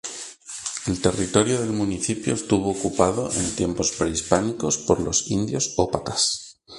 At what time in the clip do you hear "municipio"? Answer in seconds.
1.73-2.33